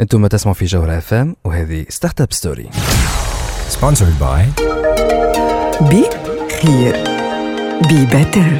[0.00, 2.70] أنتم تسمعوا في جوهرة FM وهذه Startup Story
[3.70, 4.62] Sponsored by
[5.82, 6.04] بي
[6.62, 6.96] خير
[7.88, 8.58] be better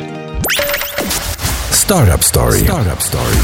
[1.86, 2.66] Startup Story.
[2.66, 3.38] Startup Story.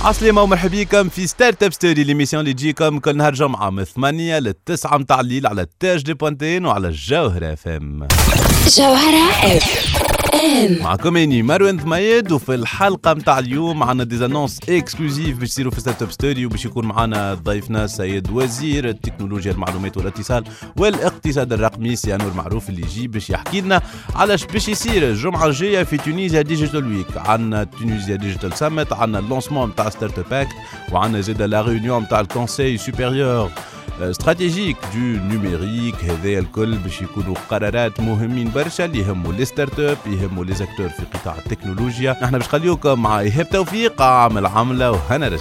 [0.00, 4.52] عسلامة ومرحبا بكم في Startup Story l'émission اللي تجيكم كل نهار جمعة من 8 ل
[4.66, 8.08] 9 متاع الليل على ال THD point TN وعلى الجوهرة FM
[8.76, 9.98] جوهرة اف
[10.82, 15.80] معكم اني مروان ثميد وفي الحلقة متاع اليوم عندنا des annonces exclusives باش يصيروا في
[15.80, 20.44] Startup Story وباش يكون معنا ضيفنا السيد وزير التكنولوجيا المعلومات والاتصال
[20.76, 23.82] والاقتصاد الرقمي سي أنور معروف اللي يجي باش يحكي لنا
[24.14, 25.02] علاش باش يصير.
[25.10, 30.32] الجمعة الجاية في Tunisia Digital Week عندنا Tunisia Digital Summit عندنا ال lancement متاع Startup
[30.32, 30.52] Act
[30.92, 33.50] وعندنا زادا la réunion متاع ال conseil supérieur
[34.02, 40.44] stratégique du numérique هذا الكل باش يكونوا قرارات مهمين برشا اللي يهموا les startups يهموا
[40.44, 45.38] les acteurs في قطاع التكنولوجيا نحن باش نخليوكم مع ايهاب توفيق عامل عمله وهنا رجعي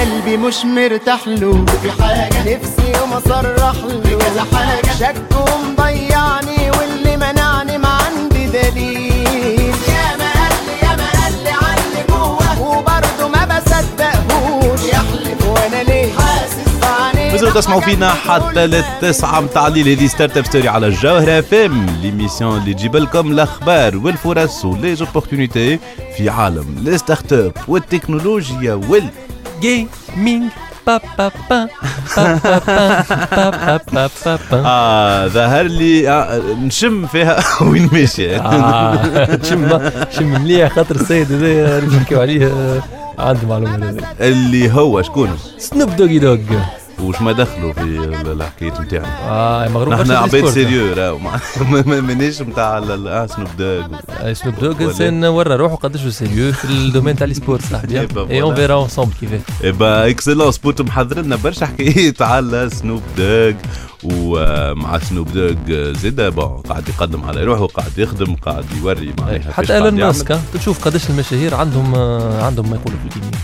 [0.00, 1.64] قلبي مش مرتاح له.
[1.82, 2.56] في حاجة.
[2.56, 4.18] نفسي وما صرح له.
[4.18, 4.92] كذا حاجة.
[4.98, 6.67] شك ومضيعني
[17.38, 22.74] تزيدوا تسمعوا فينا حتى للتسعة متاع الليل هذه Startup Story على الجوهرة FM l'émission اللي
[22.74, 25.78] تجيب لكم الأخبار والفرص و les opportunités
[26.16, 30.50] في عالم ال startup والتكنولوجيا وال gaming
[30.86, 31.68] با با با
[32.16, 37.36] با با با با با آه ظهر لي آه، نشم فيها
[37.70, 38.36] وين ماشي.
[38.36, 42.82] آه، نشم نشم مليح خاطر السيد هذايا نحكيو عليه آه،
[43.18, 43.96] عنده معلومة.
[44.20, 46.38] اللي هو شكون؟ Snoop Doggy Dogg
[47.00, 49.18] وش ما دخلوا في ال- الحكاية نتاعنا.
[49.28, 50.48] آه مغروم نحن عباد.
[50.50, 51.18] sérieux راهو.
[51.18, 53.86] ما- ما- ما- مانيش نتاع سنوب دوغ
[54.32, 58.54] سنوب دوغ إنسان ورا روحه قداش سيريو في الدومين تاع السبورت صاحبي اي اون.
[58.54, 59.70] فيرا اونسومبل كيفاه.
[59.70, 63.52] با اكسلون سبوت محضر لنا برشا حكايات على سنوب دوغ
[64.04, 69.54] ومع سنوب دوغ زيدا بون قاعد يقدم على روحه قاعد يخدم قاعد يوري معناها كيفاش
[69.54, 69.94] حتى إيلون.
[69.94, 73.34] ماسك آه، تشوف قداش المشاهير عندهم آه، عندهم ما يقولوا في الجيمنج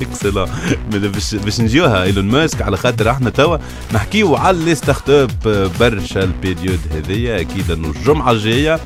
[0.00, 0.48] اكسلون
[0.90, 3.56] باش باش نجيوها؟ إيلون ماسك على خاطر إحنا توا
[3.94, 8.80] نحكيو على les startups برشا ال période هذيا أكيد إنه الجمعة الجاية آه،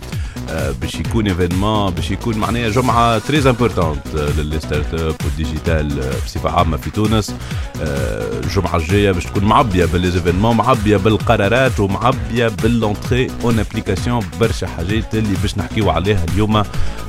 [0.80, 6.12] باش يكون événement باش يكون معناها جمعة très importante ل les startups وال digital آه،
[6.26, 7.34] بصفة عامة في تونس.
[7.82, 13.58] آه، الجمعه الجاية باش تكون معبية ب les événements معبية بالقرارات ومعبية ب l'entrée en
[13.58, 16.62] application برشا حاجات اللي باش نحكيو عليها اليوم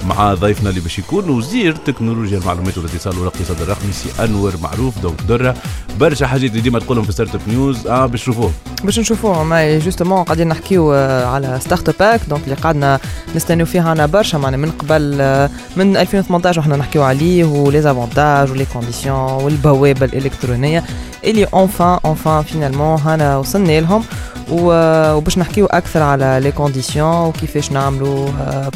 [0.07, 5.21] مع ضيفنا اللي باش يكون وزير تكنولوجيا المعلومات والاتصال والاقتصاد الرقمي سي أنور معروف donc
[5.21, 5.55] درة.
[5.99, 8.51] برشا حاجات اللي ديما تقولهم في startup news آه باش تشوفوه
[8.83, 12.99] باش نشوفوه justement قاعدين نحكيو آه، على startup donc اللي قعدنا
[13.35, 17.99] نستناو فيها أنا برشا معناها من قبل آه، من 2018 وحنا نحكيو عليه و les
[17.99, 20.83] avantages و les conditions والبوابة الإلكترونية
[21.23, 24.03] اللي enfin enfin finalement هنا وصلنا لهم.
[24.51, 28.29] و- وباش نحكيو أكثر على les conditions وكيفاش نعملوا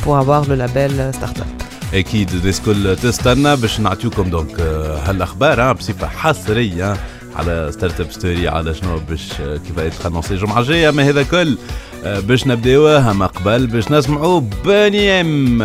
[0.06, 1.45] pour avoir le label startup
[1.94, 6.97] أكيد الناس كل تستنى باش نعطيوكم donc آه، هالأخبار آه، بصفة حصرية
[7.35, 10.91] على Startup Story على شنو باش آه، كيف يتخلص الجمعة الجاية.
[10.91, 11.58] ما هذا كل آه،
[12.06, 15.61] باش نبداوها ما قبل باش نسمعوا Boney M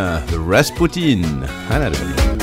[0.48, 2.42] Rasputin أنا رجعت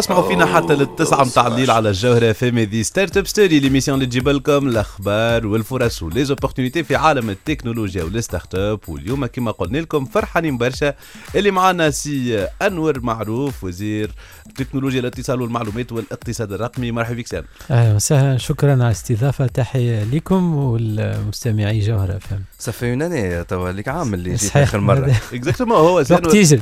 [0.00, 4.28] تسمعوا فينا حتى للتسعة متاع الليل على الجوهرة FM هذي Startup Story l'émission اللي تجيب
[4.28, 10.04] لكم الاخبار والفرص و les opportunités في عالم التكنولوجيا وال startup واليوم كما قلنا لكم
[10.04, 10.94] فرحانين برشا.
[11.34, 14.10] اللي معنا سي أنور معروف وزير
[14.46, 16.92] التكنولوجيا الاتصال والمعلومات والاقتصاد الرقمي.
[16.92, 18.38] مرحبا بك سام أهلا وسهلا.
[18.38, 19.46] شكرا على الاستضافة.
[19.46, 24.80] تحية لكم والمستمعي جوهره فهم ça fait un an توا ليك عام اللي جيت اخر
[24.80, 25.06] مرة.
[25.06, 26.34] هذا exactement هو سي وقت.
[26.34, 26.60] يجري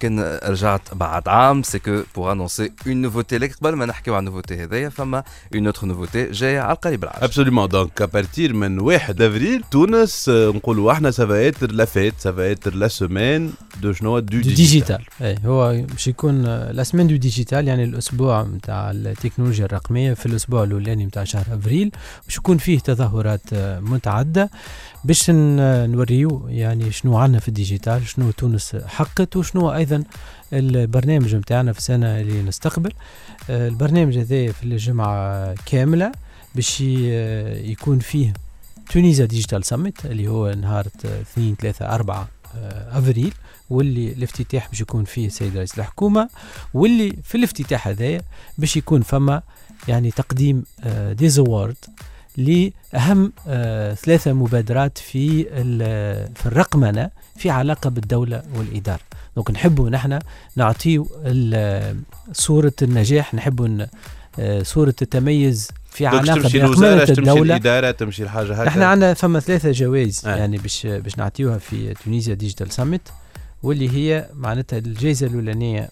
[0.00, 1.62] كان رجعت بعد عام.
[1.62, 5.22] c'est que pour annoncer une nouveauté لك قبل ما نحكيو على ال nouveauté هذايا فما
[5.54, 10.28] une autre nouveauté جاية على القريب العاجل absolument donc à partir من 1 افريل تونس
[10.28, 13.52] نقولوا إحنا ça va être la fête ça va être la semaine
[13.82, 18.90] du شنو du digital اي هو باش يكون la semaine du digital يعني الأسبوع نتاع
[18.90, 21.90] التكنولوجيا الرقميه في الأسبوع الاولاني نتاع شهر افريل
[22.26, 24.50] باش يكون فيه تظاهرات متعدده
[25.04, 30.04] باش نوريو يعني شنو عندنا في ال digital شنو تونس حقت وشنو أيضا
[30.52, 32.92] البرنامج نتاعنا في السنة اللي نستقبل.
[33.50, 36.12] آه، البرنامج هذا في الجمعة كاملة
[36.54, 38.32] باش ي- يكون فيه
[38.92, 43.32] Tunisia Digital Summit اللي هو نهار 2 3 4 آه، أفريل
[43.70, 46.28] واللي الافتتاح باش يكون فيه السيد رئيس الحكومة
[46.74, 48.22] واللي في الافتتاح هذايا
[48.58, 49.42] باش يكون فما
[49.88, 50.64] يعني تقديم
[51.12, 51.28] des
[52.36, 55.44] لأهم آه، ثلاثة مبادرات في
[56.34, 59.00] في الرقمنة في علاقة بالدولة والإدارة.
[59.36, 60.18] donc نحبوا نحن
[60.56, 61.08] نعطيو
[62.32, 63.86] صورة النجاح نحبوا
[64.38, 69.40] آه، صورة التميز في علاقة تمشي الوزاره تمشي الاداره تمشي الحاجة هكا إحنا عندنا فما
[69.40, 70.36] ثلاثة جوائز آه.
[70.36, 73.00] يعني باش باش نعطيوها في Tunisia Digital Summit
[73.62, 75.88] واللي هي معناتها الجائزة الأولانية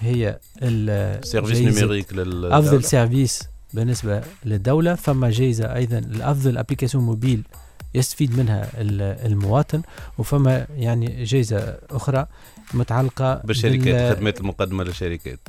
[0.00, 3.42] هي ال- service جايزة numérique لل أفضل service
[3.74, 7.42] بالنسبة للدولة فما جائزة أيضا الأفضل application mobile
[7.94, 9.82] يستفيد منها ال- المواطن
[10.18, 12.26] وفما يعني جائزة أخرى
[12.74, 15.40] متعلقة بالشركات بال- الخدمات المقدمة للشركات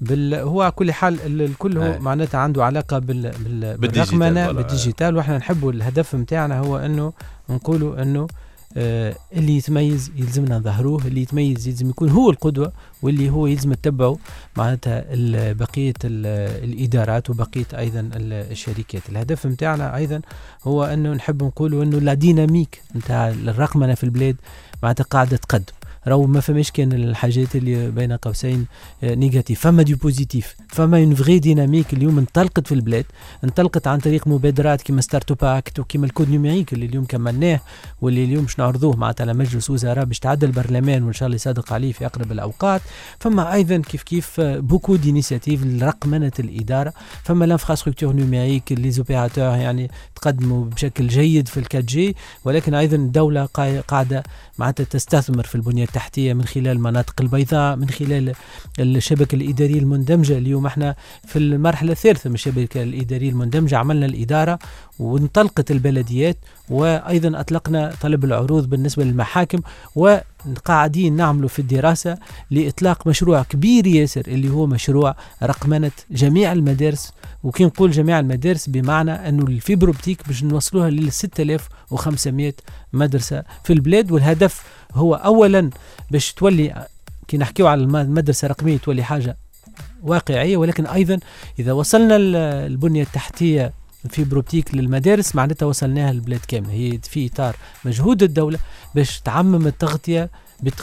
[0.00, 1.98] بال هو على كل حال ال- الكل هو أي.
[1.98, 6.78] معناتها عنده علاقة بال بال بال digital بالرقمنة بال digital وإحنا نحبوا الهدف نتاعنا هو
[6.78, 7.12] إنه
[7.50, 8.28] نقولوا إنه آه
[8.76, 12.72] اللي يتميز يلزمنا نظهروه اللي يتميز يلزم يكون هو القدوة
[13.02, 14.18] واللي هو يلزم نتبعه
[14.56, 19.08] معناتها ال- بقية ال- الإدارات وبقية أيضا ال- الشركات.
[19.08, 20.20] الهدف نتاعنا أيضا
[20.64, 24.36] هو أنه نحب نقولوا انه la dynamique نتاع الرقمنة في البلاد
[24.82, 25.72] معناتها قاعدة تقدم.
[26.06, 28.66] راهو ما فماش كان الحاجات اللي بين قوسين
[29.04, 29.60] آه، négatif.
[29.60, 33.04] فما des positifs فما une vraie dynamique اليوم انطلقت في البلاد
[33.44, 37.60] انطلقت عن طريق مبادرات كما Startup Act وكما ال code numérique اللي اليوم كملناه
[38.00, 41.72] واللي اليوم باش نعرضوه معناتها على مجلس وزراء باش تعدل البرلمان وإن شاء الله يصادق
[41.72, 42.80] عليه في أقرب الأوقات.
[43.18, 46.92] فما أيضا كيف كيف beaucoup d'initiatives لرقمنة الإدارة.
[47.24, 53.46] فما l'infrastructure numérique les opérateurs يعني تقدموا بشكل جيد في ال 4G ولكن أيضا الدولة
[53.46, 54.22] قا- قاعدة
[54.58, 55.84] معناتها تستثمر في البنية
[56.34, 58.34] من خلال المناطق البيضاء من خلال
[58.78, 60.38] الشبكة الإدارية المندمجة.
[60.38, 60.94] اليوم إحنا
[61.26, 64.58] في المرحلة الثالثة من الشبكة الإدارية المندمجة عملنا الإدارة
[64.98, 66.36] وانطلقت البلديات
[66.70, 69.60] وأيضا أطلقنا طلب العروض بالنسبة للمحاكم
[69.96, 72.18] وقاعدين نعملوا في الدراسة
[72.50, 77.12] لإطلاق مشروع كبير ياسر اللي هو مشروع رقمنة جميع المدارس.
[77.42, 82.52] وكي نقول جميع المدارس بمعنى أنه ال fibre optique باش نوصلوها لل 6500
[82.92, 84.62] مدرسة في البلاد والهدف
[84.94, 85.70] هو اولا
[86.10, 86.86] باش تولي
[87.28, 89.36] كي نحكيو على الم- المدرسة الرقمية تولي حاجة
[90.02, 91.18] واقعية ولكن أيضا
[91.58, 92.36] إذا وصلنا ال-
[92.72, 93.72] البنية التحتية
[94.04, 96.70] ال fibre optique للمدارس معناتها وصلناها للبلاد كاملة.
[96.72, 98.58] هي في إطار مجهود الدولة
[98.94, 100.30] باش تعمم التغطية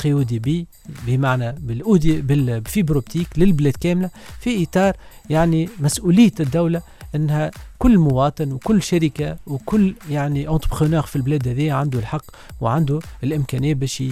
[0.05, 0.67] haut débit
[1.07, 4.95] بمعنى بال haut dé- بال fibre optique للبلاد كاملة في إطار
[5.29, 6.81] يعني مسؤولية الدولة
[7.15, 12.23] إنها كل مواطن وكل شركة وكل يعني entrepreneur في البلاد هذه عنده الحق
[12.61, 14.03] وعنده الإمكانية باش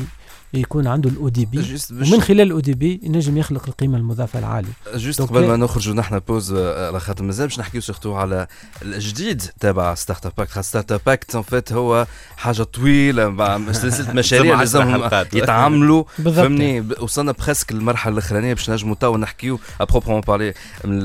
[0.59, 4.69] يكون عنده ال haut débit ومن خلال ال haut débit ينجم يخلق القيمة المضافة العالية.
[4.95, 8.47] juste قبل ما نخرجوا نحن pause آه، على خاطر مازال باش نحكيو surtout على
[8.81, 12.07] الجديد تبع Startup Act خاطر Startup Act en fait هو
[12.37, 15.09] حاجة طويلة مع سلسلة مشاريع لازمهم.
[15.33, 16.03] يتعاملوا.
[16.35, 20.53] فهمني؟ وصلنا presque المرحله الأخرانية باش نجموا تو نحكيو à proprement parler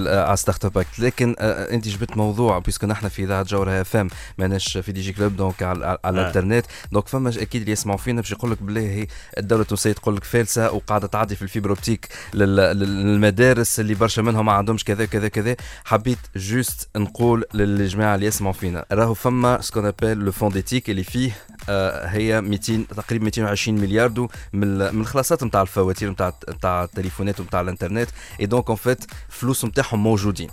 [0.07, 4.09] على Startup Act لكن آه، أنت جبت موضوع puisque نحن في اذاعه جوهره اف ام
[4.39, 6.11] ماناش في DG Club donc على, آه.
[6.11, 6.67] الإنترنت.
[6.93, 9.07] donc فما أكيد اللي يسمعوا فينا باش يقول لك بالله هي
[9.41, 13.95] الدولة التونسية تقول لك فالسة وقاعدة تعدي في ال fibre optique لل- لل- للمدارس اللي
[13.95, 15.57] برشا منهم ما عندهمش كذا كذا كذا.
[15.85, 18.85] حبيت juste نقول للجماعة اللي يسمعوا فينا.
[18.93, 21.37] راهو فما ce qu'on appelle le Fonds des TIC اللي فيه
[21.69, 27.41] آه، هي 200 تقريبا 220 مليار de من من الخلاصات نتاع الفواتير نتاع نتاع التليفونات
[27.41, 28.09] ونتاع الإنترنت.
[28.41, 30.49] اي donc en fait فلوس نتاعهم موجودين.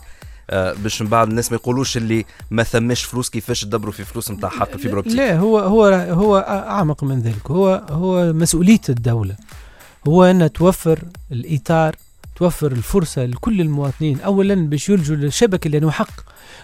[0.51, 4.50] باش من بعد الناس ما يقولوش اللي ما ثماش فلوس كيفاش تدبروا في فلوس نتاع
[4.50, 7.51] حق ال fibre optique لا هو هو هو أعمق من ذلك.
[7.51, 9.36] هو هو مسؤولية الدولة.
[10.08, 11.00] هو أن توفر
[11.32, 11.96] الإطار
[12.36, 14.20] توفر الفرصة لكل المواطنين.
[14.20, 16.22] اولا باش يلجوا للشبكة لأنه حق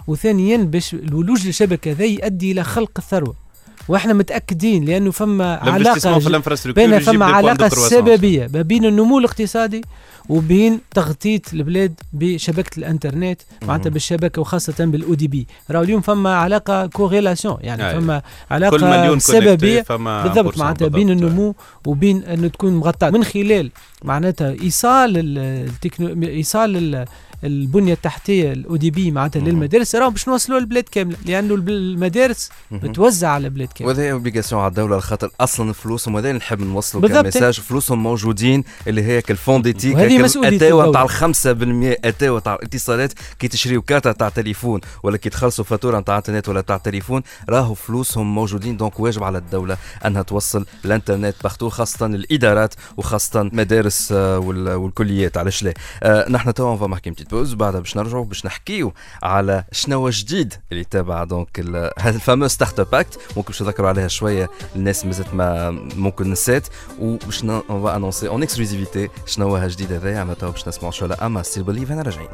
[0.07, 3.42] وثانيا باش الولوج للشبكة ذا يؤدي إلى خلق الثروة.
[3.87, 5.93] وإحنا متأكدين لأنه فما علاقة
[6.73, 7.69] بين فما علاقة.
[7.69, 9.81] سببية ما بين النمو الاقتصادي
[10.29, 13.89] وبين تغطية البلاد بشبكة الانترنت معناتها.
[13.89, 17.93] بالشبكة وخاصة بال haut débit راهو اليوم فما علاقة corrélation يعني أي.
[17.95, 18.21] فما
[18.51, 21.09] علاقة سببية فما بالضبط 1% معناتها بين.
[21.09, 23.71] النمو وبين إنه تكون مغطاة من خلال
[24.03, 25.37] معناتها إيصال ال-
[25.67, 27.05] التكنو إيصال ال-
[27.43, 29.39] البنية التحتية ال haut débit معناتها.
[29.39, 32.49] للمدارس راهم باش نوصلوا البلاد كاملة لأنه المدارس.
[32.71, 37.07] متوزعة على البلاد كاملة وهذا obligation على الدولة خاطر أصلا فلوسهم وهذا اللي نحب نوصلوا.
[37.07, 40.89] ك message فلوسهم موجودين اللي هي كال Fonds des TIC وهذه مسؤولية أتاوة الدولة.
[40.89, 41.07] نتاع
[41.93, 46.49] 5% أتاوة تاع الاتصالات كي تشريو كارت تاع تليفون ولا كي تخلصوا فاتورة نتاع إنترنت
[46.49, 52.05] ولا تاع تليفون راهو فلوسهم موجودين donc واجب على الدولة أنها توصل الإنترنت partout خاصة
[52.05, 55.73] الإدارات وخاصة مدارس آه، وال- والكليات علاش لا
[56.03, 61.23] آه، نحن توا petite pause بعدها باش نرجعوا باش نحكيو على شنو جديد اللي تابع
[61.23, 66.67] donc ال fameux Startup Act ممكن باش نذكروا عليها شوية الناس مازالت ما ممكن نسات.
[66.99, 70.35] وباش va annoncer en exclusivité شنو جديد هذايا.
[70.39, 71.43] توا باش نسمعوا Shola Ama.
[71.43, 72.29] Still Believe أنا راجعين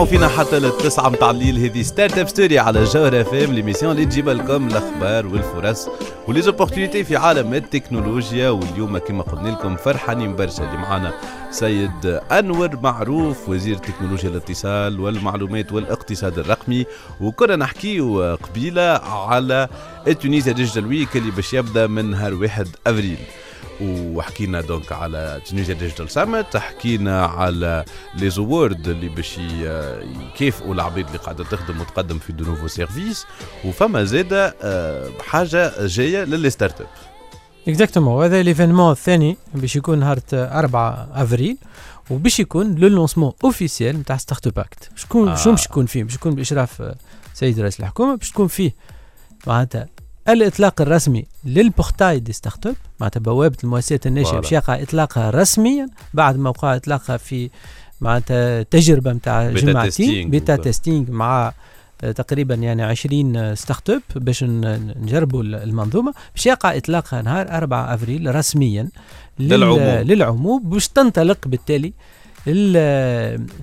[0.00, 1.58] تسمعوا فينا حتى للتسعة متاع الليل.
[1.58, 5.88] هذه Startup Story على جوهر FM l'émission اللي تجيب لكم الاخبار والفرص
[6.28, 8.50] و les opportunités في عالم التكنولوجيا.
[8.50, 11.12] واليوم كما قلنا لكم فرحانين برشا اللي معنا
[11.50, 16.86] سيد أنور معروف وزير تكنولوجيا الاتصال والمعلومات والاقتصاد الرقمي.
[17.20, 19.68] وكنا نحكيو قبيلة على
[20.08, 23.18] ال Tunisia Digital Week اللي باش يبدأ من نهار 1 أفريل.
[23.82, 31.18] وحكينا donc على Tunisia Digital Summit حكينا على les awards اللي باش يكافئوا العباد اللي
[31.18, 33.26] قاعدة تخدم وتقدم في de nouveaux services.
[33.64, 36.86] وفما زاده آه، حاجة جاية ل les startups
[37.68, 41.56] exactement وهذا l'événement الثاني باش يكون نهار 4 أفريل
[42.10, 45.34] وباش يكون le lancement officiel نتاع Startup Act شكون آه.
[45.34, 46.94] شنو باش يكون فيه؟ باش يكون بإشراف آه،
[47.34, 48.74] سيد رئيس الحكومة باش تكون فيه
[49.46, 49.86] معناتها
[50.32, 54.40] الإطلاق الرسمي لل portail des startups معناتها بوابة المؤسسات الناشئه voilà.
[54.42, 57.50] باش يقع إطلاقها رسميا بعد ما وقع إطلاقها في
[58.00, 60.64] معناتها تجربة نتاع جمعتين بيتا وكذا.
[60.64, 61.52] testing مع
[62.02, 68.34] آه، تقريبا يعني 20 startup باش نجربوا ال- المنظومة باش يقع إطلاقها نهار 4 أفريل
[68.34, 68.88] رسميا
[69.38, 69.78] لل- للعموم.
[69.80, 71.92] للعموم باش تنطلق بالتالي ال-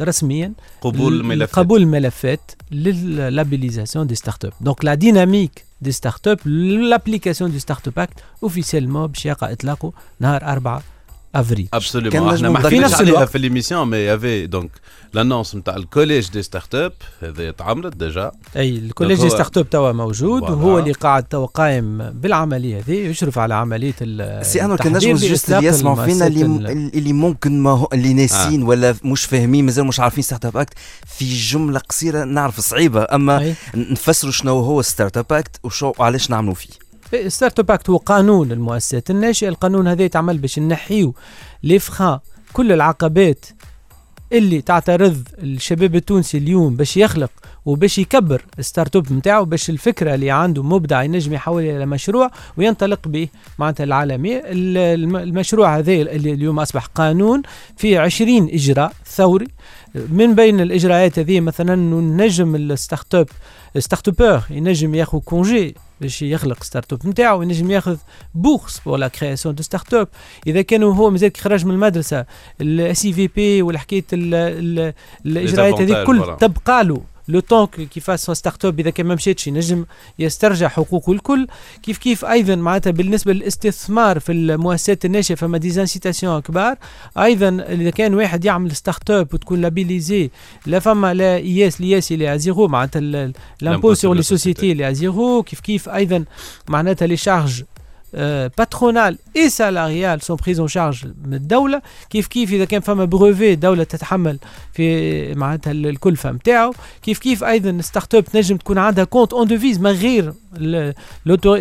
[0.02, 5.92] رسميا قبول ل- الملفات قبول الملفات ل la labellisation des startups donc la dynamique des
[5.92, 10.84] startups l'application du Startup Act officiellement باش يقع إطلاقه نهار 4
[11.74, 14.62] absolument نجم إحنا ما حكيناش في نفس عليها الوقت- في l'émission mais il y avait
[14.62, 14.72] donc
[15.14, 19.70] l'annonce نتاع ال collège des startups هذا تعملت déjà et ال collège هو- des startups
[19.70, 20.42] توا موجود.
[20.44, 25.14] وهو اللي قاعد توا قايم بالعملية هذه يشرف على عمليه ال- si أنا كان نجم
[25.16, 30.00] juste اللي يسمعوا فينا اللي ممكن ما هو اللي ناسين ولا مش فاهمين مازال مش
[30.00, 30.74] عارفين Startup Act
[31.18, 33.54] في جمله قصيره نعرف صعيبه اما.
[33.76, 36.70] نفسروا شنو هو Startup Act وشو علاش نعملوا فيه
[37.28, 41.14] Startup Act هو قانون المؤسسات الناشئه القانون هذا يتعمل باش نحيو
[41.64, 42.20] لي فخا
[42.54, 43.46] كل العقبات
[44.34, 47.32] اللي تعترض الشباب التونسي اليوم باش يخلق
[47.66, 53.28] وباش يكبر startup نتاعو باش الفكرة اللي عنده مبدع ينجم يحولها إلى مشروع وينطلق به
[53.60, 57.42] معناتها العالميه ال- الم- المشروع هذا اللي اليوم أصبح قانون
[57.78, 59.48] فيه 20 إجراء ثوري.
[59.96, 61.76] من بين الإجراءات هذه مثلا
[62.26, 63.28] نجم ال startup
[63.80, 67.98] startuppeur ينجم ياخذ congé باش يخلق startup نتاعو ينجم ياخذ
[68.36, 70.08] bourse pour la création de startup
[70.48, 72.26] اذا كان هو مازال خرج من المدرسة
[72.62, 74.94] ال SIVP والحكايه ال- ال-
[75.26, 76.38] الاجراءات هذه avantages، كل.
[76.40, 79.86] تبقى له le temps qu'il fasse startup إذا كان ما مشيتش ينجم
[80.20, 81.48] يسترجع حقوقه الكل.
[81.84, 86.76] كيف كيف أيضا معناتها بالنسبة للاستثمار في المؤسسات الناشئه فما des incitations كبار.
[87.18, 90.30] أيضا إذا كان واحد يعمل startup وتكون labellisée
[90.66, 93.32] لا فما l'IS l'IS اللي à zéro معناتها
[93.62, 95.44] l'impôt sur les sociétés اللي à zéro.
[95.44, 96.26] كيف كيف أيضا
[96.68, 97.64] معناتها les charges
[98.58, 101.82] patronales et salariales sont prises en charge من الدولة.
[102.10, 104.40] كيف كيف إذا كان فما brevet الدولة تتحمل
[104.74, 109.80] في معناتها ال- الكلفه نتاعو كيف كيف أيضا startup تنجم تكون عندها compte en devises
[109.80, 110.34] من غير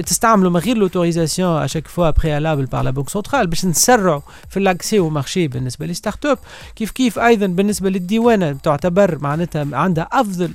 [0.06, 4.56] تستعملوا من غير l'autorisation à chaque fois préalable par la banque centrale باش نسرعوا في
[4.56, 6.38] ال accès au marché بالنسبة لل startups
[6.76, 10.50] كيف كيف أيضا بالنسبة للديوانة تعتبر معناتها عندها أفضل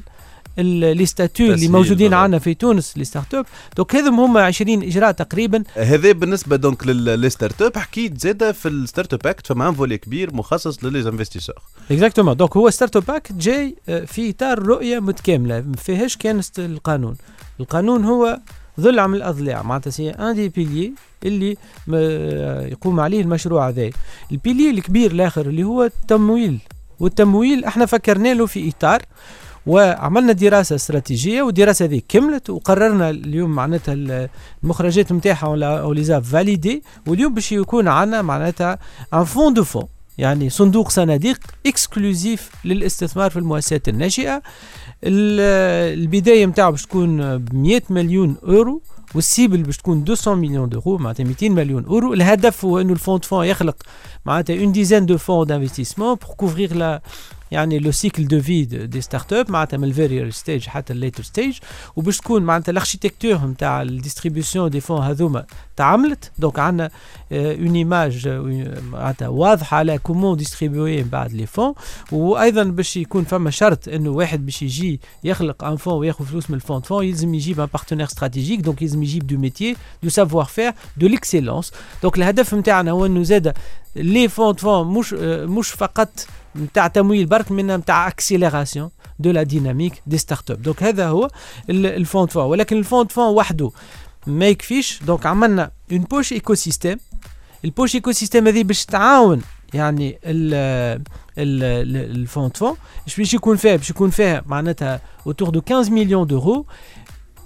[0.58, 2.14] les statuts اللي موجودين.
[2.14, 3.46] عندنا في تونس les startups
[3.78, 5.64] donc هذم هما 20 إجراء تقريبا.
[5.76, 10.34] هذا بالنسبة donc لل startup حكيت زاده في ال Startup Act فما un volet كبير
[10.36, 11.56] مخصص ل les investisseurs
[11.92, 17.16] exactement donc هو Startup Act جاي آه، في اطار رؤية متكاملة ما فيهاش كان القانون.
[17.60, 18.40] القانون هو
[18.80, 20.94] ضلع من الاضلاع معناتها c'est un des piliers
[21.26, 21.96] اللي م-
[22.72, 23.90] يقوم عليه المشروع هذا.
[24.32, 26.60] ال pilier الكبير الآخر اللي هو التمويل.
[27.00, 29.02] والتمويل إحنا فكرنا له في إطار
[29.66, 34.30] وعملنا دراسة استراتيجية والدراسة هذه كملت وقررنا اليوم معناتها ال-
[34.64, 35.48] المخرجات نتاعها
[35.82, 38.80] on les a validés واليوم باش يكون عندنا معناتها
[39.14, 39.84] un fonds de fonds
[40.18, 44.42] يعني صندوق صناديق exclusif للاستثمار في المؤسسات الناشئة.
[45.04, 48.82] ال- البداية نتاعو باش تكون ب 100 مليون اورو
[49.16, 52.98] وال cible باش تكون 200 مليون d'euros معناتها 200 مليون اورو الهدف هو إنه ال
[52.98, 53.76] fonds de fonds يخلق
[54.26, 57.02] معناتها une dizaine de fonds d'investissement pour couvrir la
[57.52, 61.24] يعني le cycle de vie des startups معناتها من ال very stage حتى ال later
[61.24, 61.58] stage
[61.96, 66.90] وباش تكون معناتها ال architecture نتاع ال distribution des fonds هذوما تعملت donc عندنا
[67.32, 68.28] une image
[68.92, 71.74] معناتها واضحه على comment distribuer من بعد les fonds
[72.12, 76.56] وأيضا باش يكون فما شرط انه واحد باش يجي يخلق un fonds وياخذ فلوس من
[76.56, 80.74] ال fonds fonds يلزم يجيب un partenaire stratégique donc يلزم يجيب de métier de savoir-faire
[80.98, 81.72] de l'excellence
[82.02, 83.54] donc الهدف نتاعنا هو انه زاد
[83.96, 86.10] les fonds fonds مش مش فقط
[86.56, 91.30] نتاع تمويل برك من نتاع accélération de la dynamique des startups donc هذا هو
[91.70, 93.72] ال- ال fonds fonds ولكن ال fonds fonds وحده
[94.28, 96.98] ما يكفيش donc عملنا une poche écosystème
[97.66, 99.42] ال poche écosystème هذه باش تعاون
[99.74, 100.54] يعني ال
[101.38, 102.76] ال ال- ال fonds fonds
[103.18, 106.66] باش يكون فيها باش يكون فيها معناتها autour de 15 مليون d'euros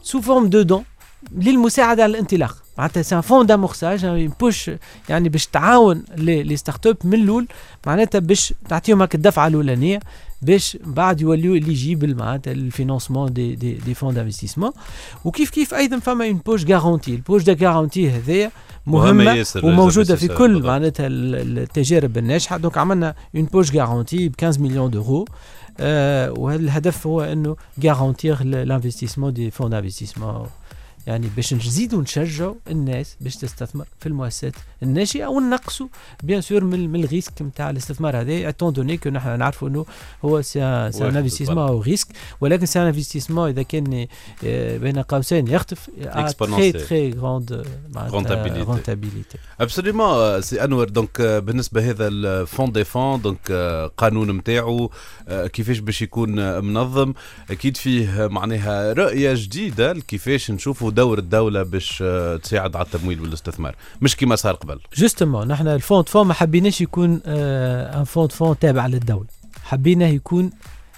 [0.04, 0.84] sous forme de don
[1.32, 4.06] للمساعده على الانطلاق معناتها c'est un fonds d'amorçage
[4.40, 4.72] poche
[5.10, 7.48] يعني باش تعاون les les start-up من الأول
[7.88, 10.00] معناتها باش تعطيهم هكا الدفعة الأولانية
[10.42, 14.72] باش بعد يوليو éligibles معناتها ال financement des des des fonds d'investissement
[15.26, 18.52] وكيف كيف أيضا فما une poche garantie ال poche de garantie هذايا
[18.88, 20.64] مهمة مهمة ياسر، وموجودة في كل.
[20.64, 22.58] معناتها ال- التجارب الناجحة.
[22.58, 25.26] donc عملنا une poche garantie ب 15 مليون d'euros
[25.80, 27.56] آه وهذا الهدف هو إنه
[27.86, 30.46] garantir ال investissement des fonds d'investissement
[31.08, 35.88] يعني باش نزيدوا نشجعوا الناس باش تستثمر في المؤسسات الناشئة ونقصوا
[36.24, 39.86] bien sûr من, من ال risque نتاع الاستثمار هذا étant donné que نحن نعرفوا إنه
[40.26, 41.58] هو c'est un investissement.
[41.58, 42.08] à risque
[42.42, 44.08] ولكن c'est un investissement إذا كان
[44.46, 45.90] آه، بين قوسين يخطف
[46.40, 46.72] très.
[46.72, 47.66] très grande.
[47.96, 53.52] rentabilité absolument c'est énorme donc آه، بالنسبة هذا ال fonds des fonds donc
[53.98, 54.92] قانون نتاعو
[55.28, 57.14] آه، كيفاش باش يكون منظم
[57.50, 63.76] أكيد فيه معناها رؤية جديدة كيفاش نشوفوا دور الدولة باش آه، تساعد على التمويل والاستثمار.
[64.02, 64.80] مش كما صار قبل.
[64.96, 69.28] justement نحن ال fonds fonds ما حبيناش يكون un fonds fonds تابع للدولة.
[69.64, 70.50] حبيناه يكون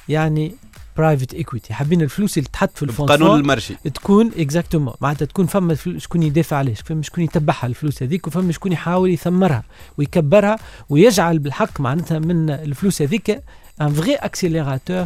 [0.10, 0.56] يعني
[0.98, 3.76] private equity حابين الفلوس اللي تحط في ال fonds قانون ال marché.
[3.94, 8.72] تكون exactement معناتها تكون فما شكون يدافع عليه فما شكون يتبعها الفلوس هذيك وفما شكون
[8.72, 9.64] يحاول يثمرها
[9.98, 10.58] ويكبرها
[10.90, 13.44] ويجعل بالحق معناتها من الفلوس هذيك
[13.82, 15.06] un vrai accélérateur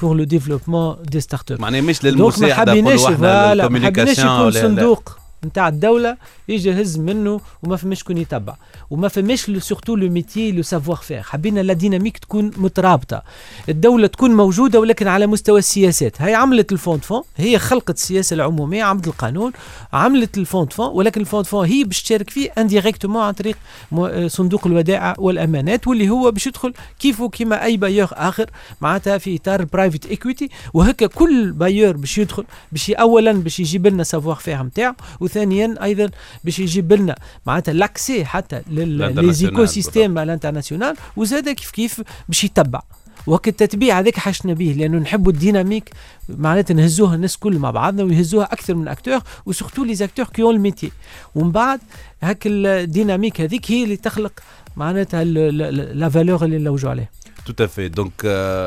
[0.00, 3.86] pour le développement des start-up معناها مش donc ما للمساعده حبيناش نقولوا voilà إحنا ما
[3.86, 4.62] حبيناش لل communication يكون ولا لا.
[4.62, 6.16] صندوق نتاع الدولة
[6.48, 8.54] يجي يهز منه وما فماش شكون يتبع.
[8.90, 13.22] وما فماش surtout le métier le savoir-faire حبينا la dynamique تكون مترابطة.
[13.68, 16.22] الدولة تكون موجودة ولكن على مستوى السياسات.
[16.22, 19.52] هي عملت ال fonds de fonds هي خلقت السياسة العمومية عملت القانون
[19.92, 23.22] عملت ال fonds de fonds ولكن ال fonds de fonds هي باش تشارك فيه indirectement
[23.22, 23.56] عن طريق
[23.98, 28.50] آه، صندوق الودائع والأمانات واللي هو باش يدخل كيفه كيما أي bailleur آخر
[28.80, 33.86] معناتها في إطار ال private equity وهكا كل bailleur باش يدخل باش اولا باش يجيب
[33.86, 34.94] لنا savoir-faire نتاعو
[35.32, 36.10] وثانيا أيضا
[36.44, 37.16] باش يجيب لنا
[37.46, 42.80] معناتها l'accès حتى لي ال international écosystèmes على الانترناسيونال وزاد كيف كيف باش يتبع.
[43.26, 45.90] وقت التتبيع هذاك حشنا به لأنه نحبوا ال dynamique
[46.28, 50.42] معناتها نهزوها الناس كل مع بعضنا ويهزوها أكثر من acteur و surtout les acteurs qui
[50.42, 50.92] ont ال métier
[51.34, 51.80] ومن بعد
[52.22, 54.32] هاك ال dynamique هذيك هي اللي تخلق
[54.76, 57.08] معناتها la valeur اللي نلوجوا عليها
[57.46, 58.26] tout à fait donc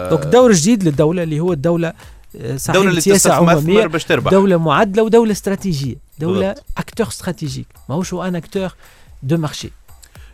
[0.09, 1.93] donc دور جديد للدولة اللي هو الدولة
[2.39, 4.31] الدولة اللي تستثمر باش تربح.
[4.31, 6.65] دولة معادلة ودولة استراتيجية دولة بالضبط.
[6.77, 8.69] acteur stratégique ماهوش هو un acteur
[9.23, 9.71] de marché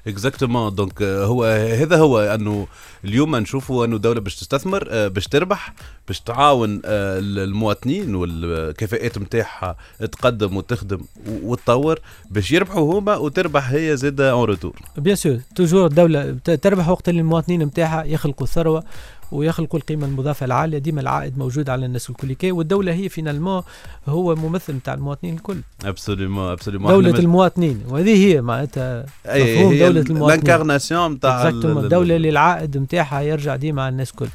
[0.07, 1.43] exactement donc هو
[1.79, 2.67] هذا هو أنه
[3.05, 5.73] اليوم نشوفوا أنه دولة باش تستثمر آه، باش تربح
[6.07, 11.99] باش تعاون آه، المواطنين والكفاءات نتاعها تقدم وتخدم وتطور
[12.31, 17.09] باش يربحوا هما وتربح هي زاده en retour bien sûr toujours الدولة بت- تربح وقت
[17.09, 18.83] اللي المواطنين نتاعها يخلقوا الثروة
[19.31, 20.77] ويخلقوا القيمة المضافة العالية.
[20.77, 22.33] ديما العائد موجود على الناس الكل.
[22.33, 23.61] كي والدولة هي finalement
[24.07, 25.57] هو ممثل نتاع المواطنين الكل.
[25.85, 27.81] absolument absolument دولة المواطنين.
[27.89, 30.23] وهذه هي معناتها مفهوم دولة المواطنين.
[30.23, 34.27] ال incarnation نتاع ال- exactement ال- الدولة اللي العائد نتاعها يرجع ديما على الناس الكل.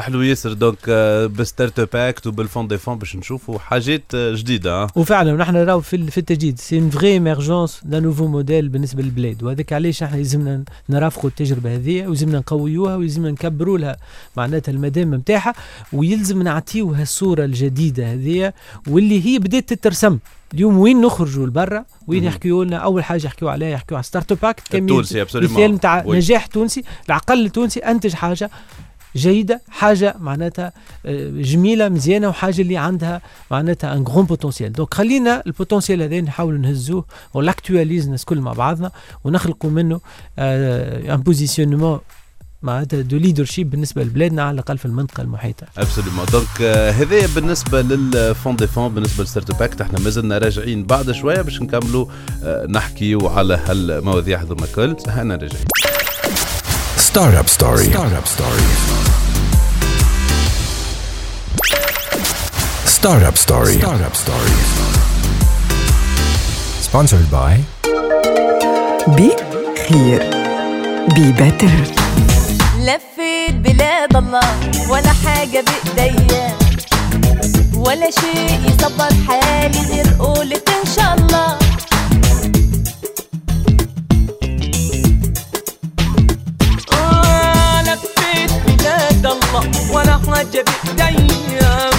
[0.00, 0.90] حلو ياسر donc
[1.30, 4.86] بال Startup Act وبال fonds des fonds باش نشوفوا حاجات آه، جديدة.
[4.96, 6.58] وفعلا نحن راهو في في التجديد.
[6.60, 9.42] c'est une vraie émergence d'un nouveau modèle بالنسبة للبلاد.
[9.42, 13.96] وهذاك علاش إحنا لازمنا نرافقوا التجربة هذه ولازمنا نقويوها ولازمنا نكبروا لها.
[14.36, 15.54] معناتها المدام نتاعها
[15.92, 18.52] ويلزم نعطيوها الصورة الجديدة هذه
[18.88, 20.18] واللي هي بدات تترسم.
[20.54, 22.24] اليوم وين نخرجوا لبرا؟ وين.
[22.24, 26.04] يحكيوا لنا؟ أول حاجة يحكيوا عليها يحكيوا على Startup Act التونسي مثال نتاع.
[26.06, 28.50] نجاح تونسي العقل التونسي أنتج حاجة.
[29.16, 30.72] جيدة حاجة معناتها
[31.06, 36.20] آه، جميلة مزيانة وحاجة اللي عندها معناتها un grand potentiel donc خلينا ال potentiel هذا
[36.20, 38.90] نحاولوا نهزوه و l'actualise الناس كل مع بعضنا
[39.24, 40.00] ونخلقوا منه
[40.38, 42.00] un positionnement
[42.62, 45.66] معناتها de leadership بالنسبة لبلادنا على الأقل في المنطقة المحيطة.
[45.78, 50.38] absolument donc آه، هذايا بالنسبة لل fonds des fonds بالنسبة لل Startup Act إحنا مازلنا
[50.38, 52.06] راجعين بعد شوية باش نكملوا
[52.44, 55.64] آه، نحكيوا على هالمواضيع هذوما الكل أنا راجعين.
[57.14, 57.84] Startup Story.
[57.94, 58.64] Startup Story.
[62.96, 63.76] Startup Story.
[63.78, 64.54] Startup Story.
[66.82, 67.62] Sponsored by
[69.16, 69.30] بي
[69.88, 70.22] خير
[71.14, 71.70] بي بتر
[72.80, 74.50] لفيت بلاد الله
[74.88, 75.64] ولا حاجة
[75.96, 76.58] بإيديا
[77.76, 81.63] ولا شيء يصبر حالي غير قولة إن شاء الله
[89.54, 90.64] الله ولا حاجة
[90.96, 91.90] بإيديا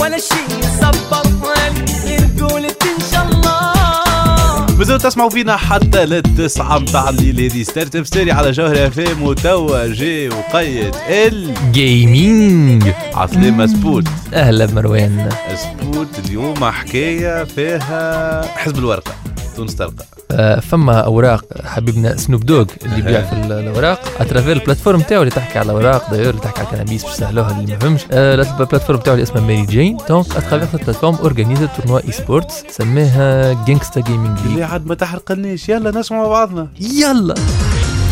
[0.00, 4.66] ولا شيء يصبر حالي إن شاء الله.
[4.78, 7.40] مازالوا تسمعوا فينا حتى للتسعة متاع الليل.
[7.40, 14.04] هذه ستارت أب ستوري على جوهر أف إم وتوا جي وقيد ال gaming عسلامة سبوت
[14.34, 15.28] أهلا مروان.
[15.56, 19.12] سبوت اليوم حكاية فيها حزب الورقة.
[19.58, 19.92] تونس تلقى.
[20.30, 24.00] آه، فما أوراق حبيبنا Snoop Dogg اللي يبيع في ال- الأوراق.
[24.20, 27.04] à travers ال plateforme تاعو اللي تحكي على الأوراق داير اللي تحكي على ال cannabis
[27.04, 28.00] باش سهلوها اللي ما فهمش.
[28.12, 32.00] آه، ال plateforme تاعو اللي اسمها Merry Jane donc à travers ال plateforme organisa tournoi
[32.04, 36.68] e-sports سماها Gangsta Gaming League عاد ما تحرقلناش يلا نسمع مع بعضنا.
[36.80, 37.34] يلا.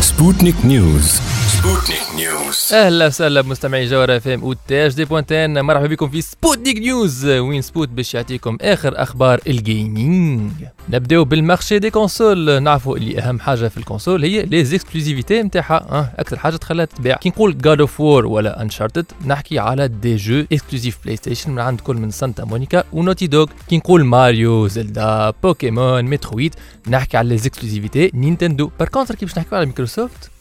[0.01, 1.36] Sputnik News.
[1.57, 2.73] Sputnik News.
[2.73, 7.89] أهلا وسهلا بمستمعي جوهر FM وتاج دي بوانتين مرحبا بكم في Sputnik News وين سبوت
[7.89, 10.51] باش يعطيكم آخر أخبار ال gaming
[10.89, 12.63] نبدأو بال marché des consoles.
[12.63, 17.15] نعرفوا اللي أهم حاجة في ال console هي les exclusivités نتاعها أكثر حاجة تخليها تتباع.
[17.15, 21.81] كي نقول God of War ولا Uncharted نحكي على des jeux exclusifs PlayStation من عند
[21.81, 26.55] كل من Santa Monica و Naughty Dog كي نقول Mario Zelda Pokémon Metroid
[26.87, 30.31] نحكي على les exclusivités Nintendo par contre كي باش نحكيو على مايكروسوفت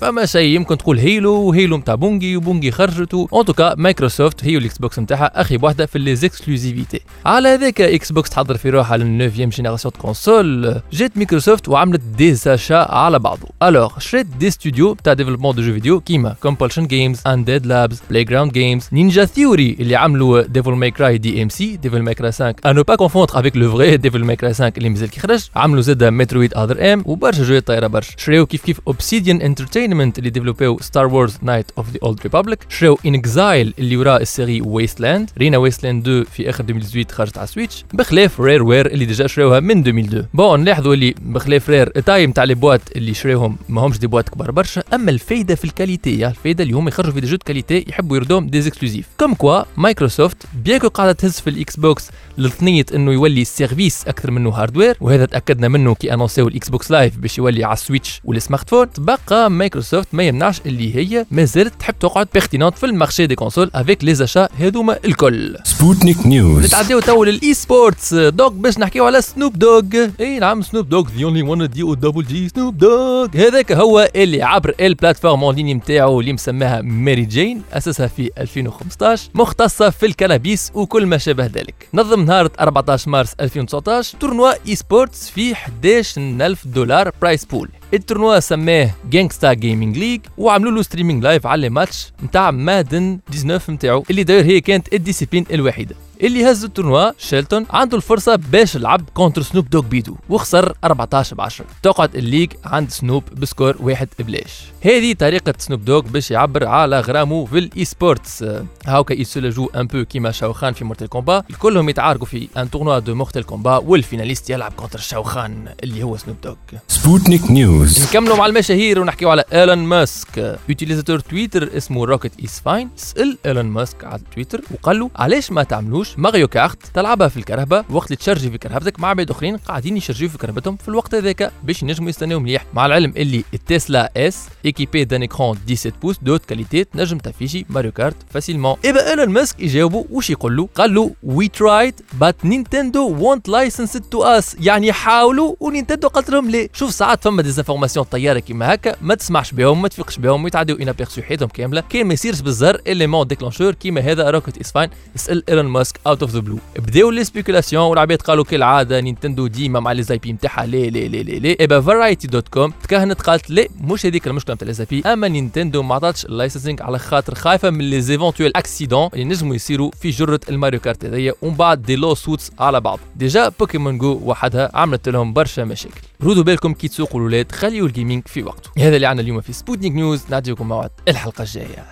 [0.00, 3.74] فما شيء يمكن تقول Halo و Halo نتاع Bungie و Bungie خرجت en tout cas
[3.74, 8.70] Microsoft هي وال Xbox نتاعها أخي بوحدة في les exclusivités على هذاك Xbox تحضر في
[8.70, 13.48] روحها لل neuvième génération console جات مايكروسوفت وعملت des achats على بعضه.
[13.62, 18.52] alors شريت des studios تاع développement de jeux vidéo كيما Compulsion Games Undead Labs Playground
[18.52, 22.82] Games Ninja Theory اللي عملوا Devil May Cry DmC Devil May Cry 5 à ne
[22.82, 26.10] pas confondre avec le vrai Devil May Cry 5 اللي مازال كي خرج عملوا زاده
[26.10, 28.12] Metroid Other M وبرشا جويات طايرة برشا.
[28.16, 32.58] شريو كيف كيف Obsidian Entertainment اللي développé و Star Wars Knights of the Old Republic
[32.68, 37.46] شريو inXile اللي وراه ال série Wasteland رينا Wasteland 2 في آخر 2018 خرجت على
[37.46, 42.32] Switch بخلاف Rareware اللي déjà شراوها من 2002 bon نلاحظوا اللي بخلاف Rare ال team
[42.32, 44.82] تاع les boîtes اللي شراوهم ماهمش des boîtes كبار برشا.
[44.94, 48.46] أما الفايدة في ال qualité الفايدة اللي هم يخرجوا في des jeux qualité يحبوا يردوهم
[48.46, 49.06] des exclusives.
[49.20, 54.50] comme quoi Microsoft بياكو قاعدة تهز في ال Xbox للثنيه إنه يولي service أكثر منه
[54.50, 58.09] hardware وهذا تأكدنا منه كي annoncé و ال Xbox Live باش يولي على ال Switch
[58.09, 62.92] وال smartphone تبقى مايكروسوفت ما يمنعش اللي هي ما زالت تحب تقعد pertinente في ال
[62.92, 65.56] marché des consoles avec les achats هذوما الكل.
[65.56, 66.64] Sputnik News.
[66.64, 69.82] نتعداو تو لل esports دوغ باش نحكيو على Snoop Dogg
[70.20, 74.10] إي نعم Snoop Dogg the only one D O double G Snoop Dogg هذاك هو
[74.16, 79.90] اللي عبر ال plateforme en ligne نتاعو اللي مسماها Merry Jane اسسها في 2015 مختصة
[79.90, 81.88] في ال cannabis وكل ما شابه ذلك.
[81.94, 88.90] نظم نهار 14 مارس 2019 tournoi esports في 11000 دولار prize pool ال tournoi سماه
[89.10, 94.44] Gangsta Gaming League وعملوا له streaming live على الماتش نتاع Madden 19 نتاعو اللي داير
[94.44, 95.96] هي كانت ال discipline الوحيدة.
[96.22, 101.36] اللي هز ال tournoi Shelton عنده الفرصة باش يلعب contre Snoop Dogg بيدو وخسر 14
[101.36, 104.62] ب 10 تقعد ال league عند Snoop ب score واحد بلاش.
[104.82, 108.44] هذه طريقة Snoop Dogg باش يعبر على غرامه في ال esports
[108.86, 112.70] هاوكا se soulage un peu كيما Shao Kahn في Mortal Kombat الكلهم يتعاركوا في un
[112.70, 116.54] tournoi de Mortal Kombat وال finaliste يلعب contre Shao Kahn اللي هو Snoop Dogg.
[116.92, 118.02] Sputnik News.
[118.08, 120.58] نكملوا مع المشاهير ونحكيو على إيلون ماسك.
[120.68, 125.62] utilisateur Twitter اسمه Rocket is fine سأل إيلون ماسك على تويتر وقال له علاش ما
[125.62, 129.30] تعملوش des manches Mario Kart تلعبها في الكرهبه وقت اللي تشرجي في كرهبتك مع عباد
[129.30, 132.64] آخرين قاعدين يشرجيو في كرهبتهم في الوقت هذاك باش ينجموا يستناو مليح.
[132.74, 137.18] مع العلم اللي ال Tesla S équipée d'un écran 17 pouces de haute qualité تنجم
[137.18, 141.10] ت afficher Mario Kart facilement eh ben إيلون ماسك يجاوبوا وش يقول له؟ قال له
[141.22, 146.68] we tried but Nintendo won't license to us يعني حاولوا و Nintendo قالت لهم ليه؟
[146.72, 150.82] شوف ساعات فما des informations طيارة كيما هكا ما تسمعش بهم ما تفيقش بهم ويتعدوا
[150.82, 151.80] inaperçus حياتهم كاملة.
[151.90, 155.99] كان ما يصيرش par hasard élément déclencheur كيما هذا Rocket is fine اسأل إيلون ماسك.
[156.06, 160.32] out of the blue بداو les spéculations والعباد قالوا كالعاده Nintendo ديما مع les IP
[160.32, 161.56] نتاعها لي لي لي لي لي.
[161.60, 165.28] eh ben Variety dot com تكهنت قالت لا مش هذيك المشكلة نتاع les IP أما
[165.28, 169.90] Nintendo ما عطاتش ال licensing على خاطر خايفة من les éventuels accidents اللي نجموا يصيروا
[170.00, 172.98] في جرة ال Mario Kart هذيا ومن بعد des lawsuits على بعض.
[173.16, 176.00] déjà Pokémon Go وحدها عملت لهم برشا مشاكل.
[176.22, 178.70] ردوا بالكم كي تسوقوا الاولاد خليوا ال gaming في وقته.
[178.78, 181.84] هذا اللي عنا اليوم في Sputnik News نعطيكم موعد الحلقة الجاية.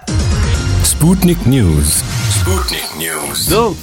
[0.83, 2.03] Sputnik News
[2.41, 3.77] Sputnik News donc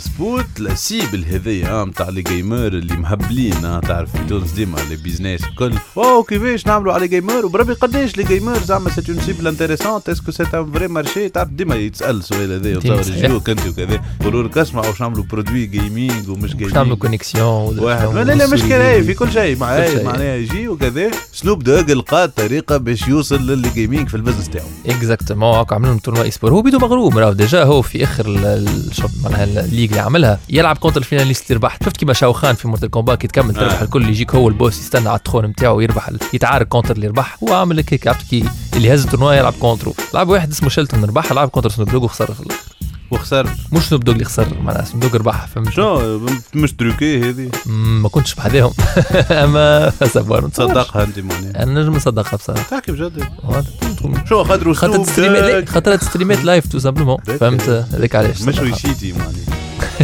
[0.00, 5.44] سبوت la cible هذيا نتاع les gamers اللي مهبلين تعرف في تونس ديما les business
[5.44, 10.08] الكل واو كيفاش نعملوا على gamer وبربي قداش les gamers زعما c'est une cible intéressante
[10.08, 13.16] est-ce que c'est un vrai marché تعرف ديما يتسال السؤال هذا وتصور.
[13.16, 18.14] يجيوك انت وكذا يقولوا لك اسمع واش نعملوا produit gaming ومش gaming نعملوا connexion واحد
[18.14, 22.76] لا لا لا مش كراهي في كل شيء معناها يجي وكذا Snoop Dogg لقى طريقه
[22.76, 26.52] باش يوصل لل les gaming في ال business تاعو exactement هاكا عملوا لهم tournoi e-sport
[26.52, 28.28] هو بيدو مغروم راه déjà هو في آخر
[29.24, 30.38] معناها ال ligue اللي عملها.
[30.50, 33.54] يلعب contre ال finaliste اللي ربح شفت كيما Shao Kahn في Mortal Kombat كي تكمل
[33.54, 33.84] تربح آه.
[33.84, 37.38] الكل يجيك هو ال boss يستنى على ال trône نتاعو يربح يتعارك contre اللي ربح.
[37.42, 38.44] هو عامل هيك عرفت كي
[38.76, 42.04] اللي هز ال tournoi يلعب contre لعب واحد اسمه Shelton ربح لعب contre Snoop Dogg
[42.04, 42.40] وخسر في
[43.12, 43.48] وخسر.
[43.72, 46.18] مش Snoop Dogg اللي خسر معناها Snoop Dogg ربح فهمت شو؟
[46.54, 48.72] مش truqué هذه ما كنتش بحذاهم
[49.44, 52.62] أما سبوار تصدقها أنت معناها أنا نجم نصدقها بصراحة.
[52.62, 53.24] تحكي بجد.
[54.28, 55.68] شو خاطر خاطر ستريمات.
[55.68, 57.18] خاطر ستريمات لايف تو سامبلومون.
[57.40, 58.42] فهمت؟ هذاك علاش.
[58.42, 58.58] مش.
[58.58, 59.32] ويشيتي معناها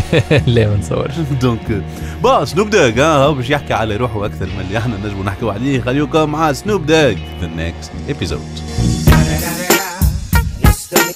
[0.46, 1.82] لا ما نتصورش دونك
[2.22, 5.50] با سنوب دوغ ها هو باش يحكي على روحه أكثر من اللي إحنا نجموا نحكيو
[5.50, 5.80] عليه.
[5.80, 8.40] خليكم مع سنوب دوغ ذا نيكست ايبيزود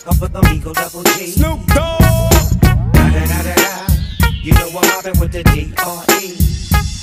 [0.07, 1.27] up with Amigo Double G.
[1.27, 2.01] Snoop Dogg.
[2.01, 3.95] Da da da da da.
[4.43, 6.62] You know I'm mobbing with the D R E.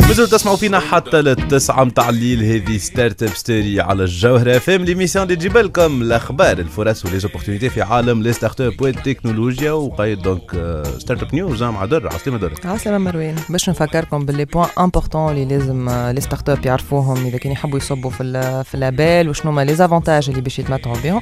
[0.09, 2.43] مازلتوا تسمعوا فينا حتى للتسعة متاع الليل.
[2.43, 7.69] هذه Startup Story على الجوهرة FM l'émission اللي تجيب لكم الأخبار الفرص و les opportunités
[7.69, 10.51] في عالم les startups والتكنولوجيا وقايد donc
[10.99, 12.53] Startup News مع در عسلامة در.
[12.65, 13.35] عسلامة مروان.
[13.49, 18.09] باش نفكركم ب les points importants اللي لازم les startups يعرفوهم إذا كان يحبوا يصبوا
[18.11, 21.21] في ال- في ال label وشنو هما les avantages اللي باش يتمتعوا بهم.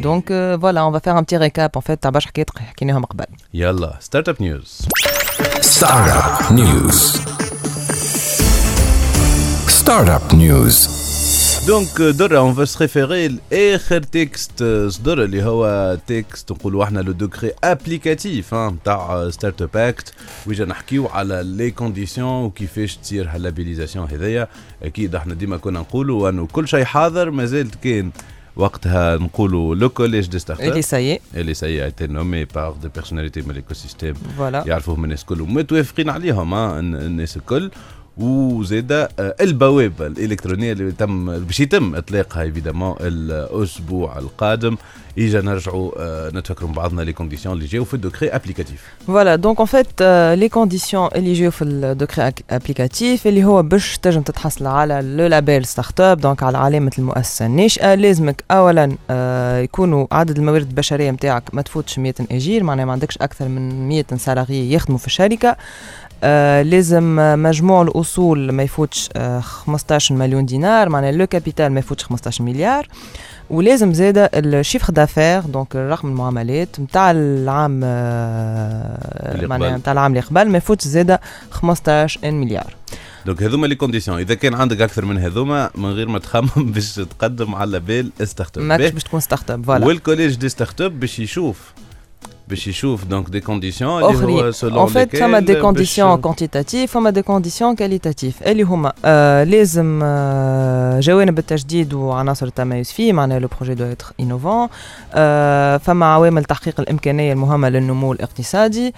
[0.00, 0.28] donc
[0.60, 3.24] voilà on fait un petit récap en fait تاع برشا حكايات حكيناهم قبل.
[3.54, 4.86] يلا Startup News
[5.60, 7.16] Startup News.
[9.86, 10.88] Startup News
[11.66, 17.12] donc درة on va se référer لآخر texte صدر اللي هو texte نقولوا إحنا le
[17.12, 20.12] décret applicatif نتاع Startup Act و
[20.46, 24.48] déjà نحكيو على les conditions وكيفاش تصير هال labélisation هذيا
[24.82, 28.10] أكيد إحنا ديما كنا نقولوا إنه كل شيء حاضر مازالت كان
[28.56, 32.46] وقتها نقولوا le collège des start اللي up ça y est اللي c'est été nommé
[32.46, 37.70] par des personnalités من ال écosystème voilà يعرفوهم الناس الكل ومتوافقين عليهم الناس الكل.
[38.16, 39.08] وزاد آه،
[39.40, 44.76] البوابة الإلكترونية اللي تم باش يتم إطلاقها évidemment الأسبوع القادم.
[45.18, 48.82] إجا نرجعوا آه، نتفكروا بعضنا les conditions اللي جاوا في ال décret applicatif.
[49.06, 50.02] voilà donc en fait
[50.38, 55.26] les conditions اللي يجيو في ال décret applicatif اللي هو باش تنجم تتحصل على le
[55.26, 57.94] label start-up donc على علامه المؤسسة الناشئة.
[57.94, 63.18] لازمك اولا آه، يكونوا عدد الموارد البشرية نتاعك ما تفوتش 100 اجير معناها ما عندكش
[63.18, 65.56] أكثر من 100 salariés يخدموا في الشركة.
[66.24, 72.04] آه لازم مجموع الأصول ما يفوتش آه 15 مليون دينار معناها le capital ما يفوتش
[72.04, 72.88] 15 مليار.
[73.50, 79.76] ولازم زاده ال chiffre d'affaires donc رقم المعاملات نتاع العام آه، معناها.
[79.76, 82.74] نتاع العام اللي قبل ما يفوتش زاده 15 مليار.
[83.26, 86.94] donc هذوما les conditions إذا كان عندك أكثر من هذوما من غير ما تخمم باش
[86.94, 91.72] تقدم على label start-up ماكش باش تكون start-up voilà وال collège des start-up باش يشوف
[92.48, 97.10] باش يشوف donc des conditions اللي هو selon en fait فما des conditions quantitatives فما
[97.10, 103.48] des conditions qualitatives اللي هما آه لازم آه جوانب التجديد وعناصر التميز فيه معناها le
[103.56, 104.68] projet doit être innovant
[105.14, 108.92] آه فما عوامل تحقيق الامكانيه المهمه للنمو الاقتصادي آه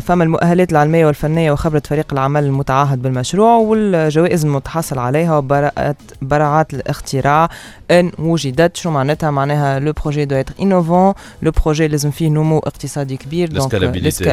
[0.00, 7.48] فما المؤهلات العلمية والفنية وخبرة فريق العمل المتعهد بالمشروع والجوائز المتحصل عليها وبراءات براعات الاختراع
[7.90, 8.76] إن وجدت.
[8.76, 13.48] شو معناتها؟ معناها le projet doit être innovant le projet لازم فيه نمو اقتصادي كبير.
[13.48, 13.74] donc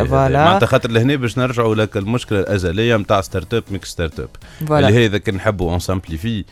[0.07, 4.29] voilà معناتها خاطر لهنا باش نرجعوا لك المشكلة الأزلية نتاع start-up mix start-up
[4.61, 6.45] اللي هي إذا كان نحبوا en simplifié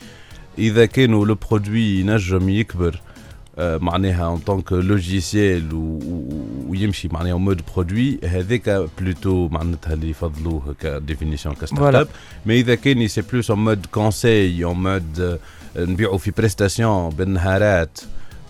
[0.58, 3.00] إذا كانوا le produit ينجم يكبر
[3.58, 5.68] آه، معناها en tant que logiciel
[6.80, 11.96] ويمشي معناها mode produit هذاك plutôt معناتها اللي يفضلوه ك définition ك start Voilà.
[11.96, 12.08] up
[12.46, 15.38] mais إذا كان c'est plus en mode conseil en mode
[15.76, 17.98] نبيعوا في prestations بالنهارات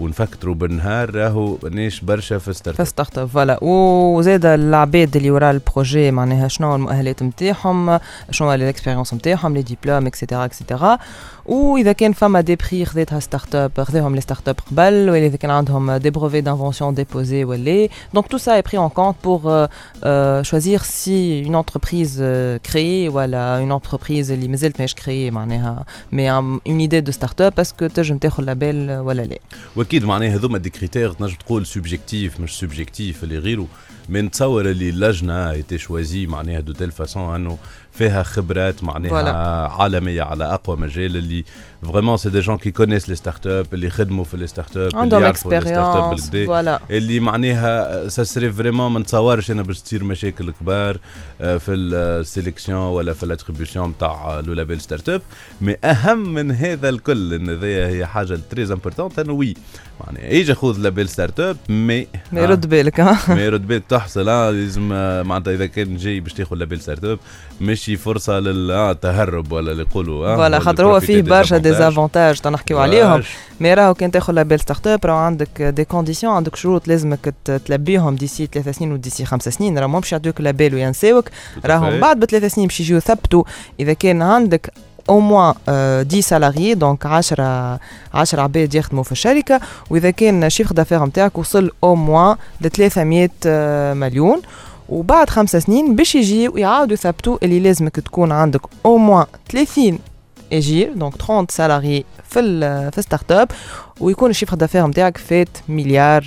[0.00, 5.30] ونفكروا بالنهار راهو مانيش برشا في ستارت في اب ستارت اب فوالا وزاد العباد اللي
[5.30, 7.98] وراء ال projet معناها شنو المؤهلات نتاعهم
[8.30, 10.98] شنو ال expérience نتاعهم les diplômes et cetera et cetera
[11.46, 15.92] واذا كان فما des prix خذيتها start-up خذاهم les start-up قبل ولا اذا كان عندهم
[15.92, 19.66] des brevets d'invention déposés ولا donc tout ça est pris en compte pour euh,
[20.04, 25.84] euh, choisir si une entreprise euh, créée ولا une entreprise اللي مازالت ماهيش créée معناها
[26.12, 29.38] mais un- une idée de start up est-ce que تنجم تاخذ label ولا لا
[29.76, 33.66] واكيد معناها هذوما des critères تنجم تقول subjectifs مش subjectifs اللي غيره
[34.08, 37.58] من نتصور اللي اللجنه était choisie معناها de telle façon انه
[37.94, 39.12] فيها خبرات معناها.
[39.68, 41.44] عالمية على أقوى مجال اللي
[42.56, 48.08] qui connaissent les start-up اللي خدموا في les start-up اللي عندهم بالكدا voilà اللي معناها
[48.08, 50.98] ça serait vraiment ما نتصورش أنا باش تصير مشاكل كبار
[51.38, 55.22] في ال sélection ولا في ال attribution نتاع le label start-up
[55.60, 59.54] mais اهم من هذا الكل ان هذه هي حاجة très importante انه oui
[60.00, 64.88] معناها يجي خذ label start-up mais ما يرد بالك ها ما يرد بالك تحصل لازم
[65.26, 67.18] معناتها اذا كان جاي باش تاخذ label start-up
[67.60, 71.58] ماشي فرصه للتهرب ولا اللي يقولوا voilà خاطر هو فيه des برشا.
[71.76, 73.22] des avantages تنحكيو عليهم
[73.60, 77.34] mais راهو كان تاخذ label start-up راهو عندك des conditions عندك شروط لازمك
[77.66, 81.28] تلبيهم d'ici ثلاث سنين و d'ici خمس سنين راهو مش يعطيوك label وينساوك
[81.64, 82.00] راهم.
[82.00, 83.44] بعد بثلاث سنين باش يجيو يثبتوا
[83.80, 84.72] اذا كان عندك
[85.08, 87.80] au moins 10 salariés donc 10
[88.14, 89.60] 10 عباد يخدموا في الشركة
[89.90, 94.42] واذا كان chiffre d'affaires نتاعك وصل au moins ل 300 آه، مليون
[94.88, 99.98] وبعد خمس سنين باش يجيو يعاودوا يثبتوا اللي لازمك تكون عندك au moins 30
[100.54, 103.50] اجير donc 30 salariés في ال في start-up
[104.00, 106.24] ويكون ال chiffre d'affaires نتاعك فات مليار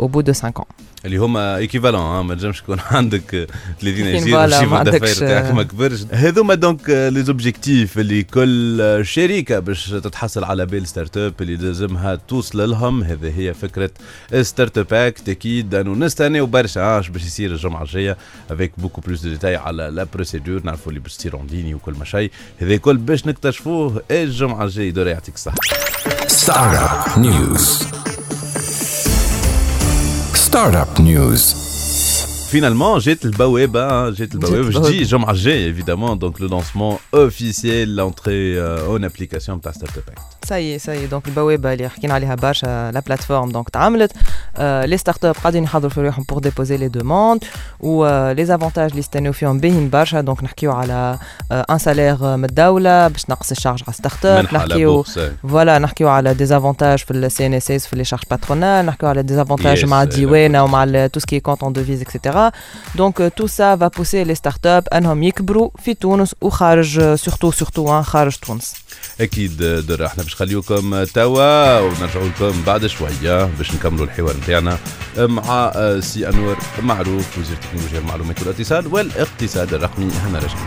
[0.00, 0.64] au bout de 5 ans.
[1.06, 3.48] اللي هما équivalents ما تنجمش يكون عندك 30
[3.80, 6.00] 30 اجير ما d'affaires تاعك ما كبرش.
[6.10, 12.70] هذوما donc les objectifs اللي كل شركة باش تتحصل على label start-up اللي لازمها توصل
[12.70, 13.90] لهم هذه هي فكرة
[14.42, 18.16] Startup Act أكيد انه نستناو برشا آه، اش باش يصير الجمعة الجاية
[18.50, 21.92] avec beaucoup plus de détails على la procédure نعرفوا اللي باش تصير en ligne وكل
[21.92, 24.90] ما شيء هذا الكل باش نكتشفوه الجمعة الجاية.
[24.90, 25.56] دور يعطيك الصحة.
[26.28, 27.95] Startup News.
[30.56, 31.36] Startup News.
[32.48, 36.98] Finalement, j'ai le Baweb, hein, j'ai le Baweb, je dis j'ai évidemment, donc le lancement
[37.12, 40.35] officiel, l'entrée euh, en application de ta Startup Act.
[40.48, 44.12] سي سي دونك البوابه اللي حكينا عليها برشا لا بلاتفورم دونك تعملت
[44.56, 47.44] آه لي ستارت اب قاعدين يحضروا في رواحهم بور ديبوزي لي دوموند
[47.80, 51.18] و les avantages اللي استناو فيهم باهين برشا donc نحكيو على
[51.52, 55.78] un salaire من الدولة باش نقص ال charges على start-up منحة على نحكيو bourse voilà
[55.78, 59.82] نحكيو على des avantages في ال CNSS في les charges patronales نحكيو على des avantages
[59.82, 62.52] Yes, مع euh, الديوانه ومع tout ce qui compte en devise et cetera
[62.94, 68.36] donc tout ça va pousser les start-up انهم يكبروا في تونس وخارج surtout surtout خارج
[68.36, 68.74] تونس
[69.20, 74.78] أكيد در أحنا باش نخليوكم توا ونرجعوا لكم بعد شوية باش نكملوا الحوار نتاعنا
[75.18, 80.10] مع آه، سي أنور معروف وزير تكنولوجيا المعلومات والاتصال والاقتصاد الرقمي.
[80.12, 80.58] هنا رجع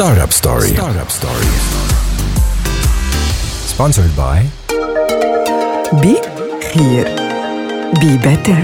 [0.00, 0.72] Startup Story.
[0.72, 1.50] Startup Story.
[3.68, 4.48] Sponsored by
[5.92, 6.16] بي
[6.72, 7.04] خير
[8.00, 8.62] بي بتر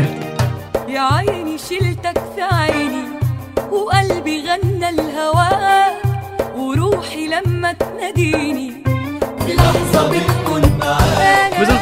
[0.88, 3.04] يا عيني شلتك في عيني
[3.70, 5.48] وقلبي غنى الهوى
[6.56, 8.75] وروحي لما تناديني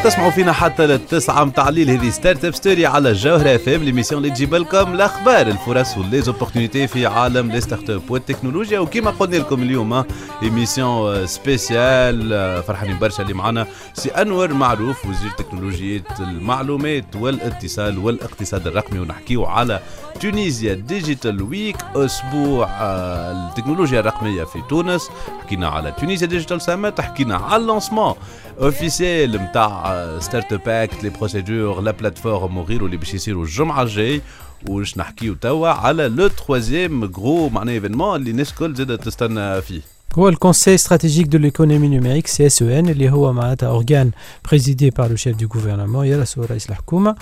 [0.04, 4.34] تسمعوا فينا حتى للتسعة متاع الليل هذه Startup Story على الجوهرة اف ام l'émission اللي
[4.34, 9.62] تجيب لكم الاخبار الفرص و les opportunités في عالم les start-up والتكنولوجيا وكما قلنا لكم
[9.62, 10.04] اليوم
[10.42, 18.66] émission spéciale آه، فرحانين برشا اللي معنا سي أنور معروف وزير تكنولوجيا المعلومات والإتصال والاقتصاد
[18.66, 19.80] الرقمي ونحكيو على
[20.20, 25.10] Tunisia Digital Week أسبوع آه، التكنولوجيا الرقميه في تونس
[25.42, 28.14] حكينا على Tunisia Digital Summit حكينا على ال lancement
[28.60, 34.20] officiel نتاع Startup Act les procédures la plateforme وغيره اللي باش يصيروا الجمعه الجاي
[34.68, 39.80] وش نحكيو توا على le troisième gros معناها événement اللي الناس الكل زادت تستنى فيه
[40.18, 44.10] هو ال conseil stratégique de l'économie numérique CSN اللي هو معناتها organe
[44.48, 47.16] présidé par le chef de gouvernement يرأسه رئيس الحكومة.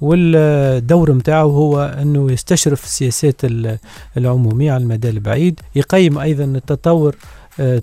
[0.00, 3.78] والدور نتاعو هو أنه يستشرف السياسات ال-
[4.16, 5.60] العمومية على المدى البعيد.
[5.74, 7.16] يقيم أيضا التطور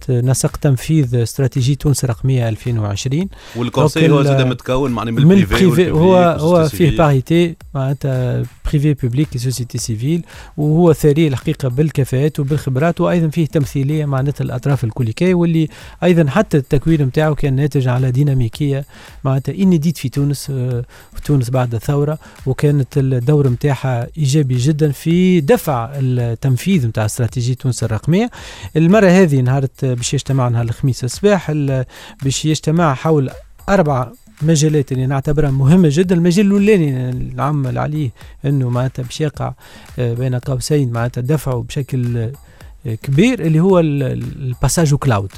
[0.10, 5.47] نسق تنفيذ استراتيجية تونس الرقميه 2020 وال conseil هو زاد متكون معني من من ال
[5.47, 6.98] privé هو هو فيه.
[6.98, 10.24] parité معناتها privé public société civile
[10.58, 15.68] وهو ثري الحقيقة بالكفاءات وبالخبرات وأيضا فيه تمثيلية معناتها الأطراف الكل كيه واللي
[16.04, 18.86] أيضا حتى التكوين نتاعو كان ناتج على ديناميكية
[19.24, 25.42] معناتها inédite في تونس آه، في تونس بعد الثورة وكانت الدور نتاعها إيجابي جدا في
[25.42, 28.30] دفع التنفيذ نتاع استراتيجية تونس الرقمية
[28.76, 31.86] المرة هذه نهار باش يجتمع نهار الخميس الصباح ال-
[32.24, 33.30] باش يجتمع حول
[33.70, 34.12] أربع
[34.42, 36.16] مجالات اللي نعتبرها مهمة جدا.
[36.16, 38.10] المجال الأولاني نعمل عليه
[38.46, 39.54] إنه معناتها باش يقع
[40.00, 45.32] آه، بين قوسين معناتها دفعه بشكل آه، كبير اللي هو ال- ال- ال passage cloud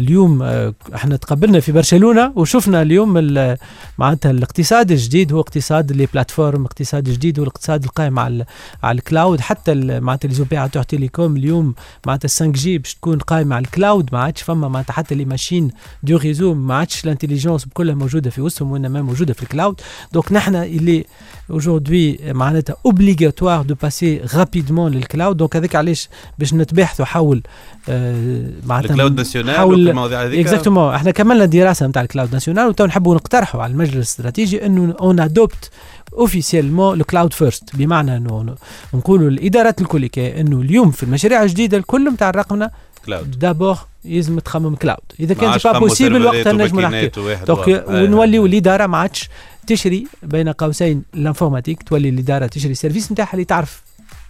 [0.00, 3.56] اليوم آه، إحنا تقابلنا في برشلونة وشفنا اليوم ال-
[3.98, 8.44] معناتها الاقتصاد الجديد هو اقتصاد les plateformes اقتصاد جديد هو الاقتصاد القائم على
[8.82, 9.40] على ال cloud.
[9.40, 11.74] حتى معناتها les opérateurs télécom اليوم
[12.06, 14.08] معناتها 5 G باش تكون قائمة على ال cloud.
[14.12, 15.70] ما عادش فما معناتها حتى les machines
[16.02, 19.80] de réseau ما عادش ال intelligence بكلها موجودة في وسطهم وإنما موجودة في ال cloud.
[20.12, 21.04] donc نحن اللي
[21.52, 25.36] aujourd'hui معناتها obligatoire de passer rapidement لل cloud.
[25.36, 27.42] donc هذاك علاش باش نتباحثوا حول
[27.88, 30.40] آه، معناتها ال cloud national حول المواضيع هذيك.
[30.46, 34.94] exactement إحنا كملنا دراسه نتاع ال cloud national وتو نحبوا نقترحوا على المجلس الاستراتيجي إنه
[35.00, 35.70] on adopte
[36.12, 38.54] officiellement ال cloud first بمعنى إنه
[38.94, 42.70] نقولوا الادارات الكليكيه إنه اليوم في المشاريع الجديدة الكل نتاع الرقمنه
[43.06, 47.44] cloud d'abord لازم تخمم cloud إذا كان pas possible وقتها وماكينات نحكي.
[47.46, 47.68] donc.
[47.68, 49.28] آه، ونوليو الإدارة ما عادش
[49.66, 53.82] تشري بين قوسين ال informatique تولي الإدارة تشري ال service نتاعها اللي تعرف